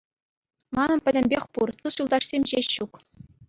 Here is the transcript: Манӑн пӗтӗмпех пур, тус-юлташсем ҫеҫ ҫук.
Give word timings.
Манӑн 0.75 0.99
пӗтӗмпех 1.05 1.45
пур, 1.57 1.69
тус-юлташсем 1.83 2.43
ҫеҫ 2.53 2.67
ҫук. 2.77 2.93